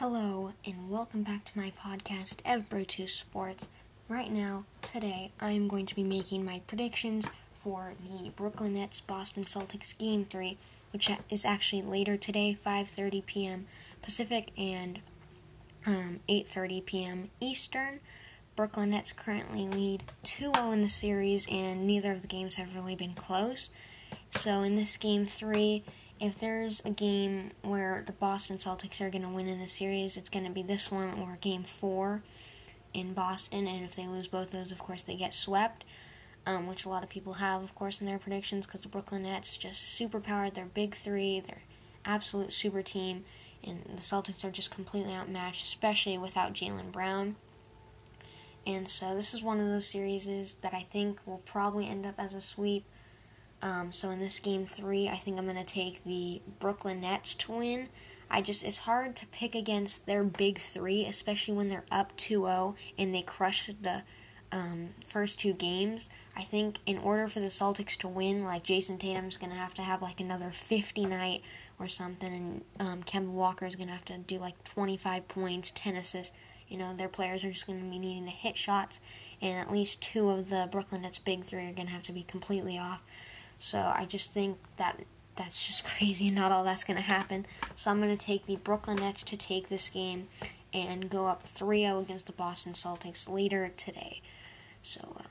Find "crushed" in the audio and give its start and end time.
63.22-63.82